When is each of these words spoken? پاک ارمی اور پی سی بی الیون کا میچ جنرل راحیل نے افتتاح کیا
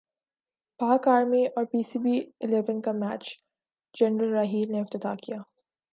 پاک 0.79 1.07
ارمی 1.07 1.43
اور 1.47 1.65
پی 1.65 1.81
سی 1.83 1.99
بی 1.99 2.15
الیون 2.41 2.81
کا 2.81 2.91
میچ 2.91 3.23
جنرل 3.95 4.33
راحیل 4.33 4.71
نے 4.71 4.81
افتتاح 4.81 5.15
کیا 5.15 5.37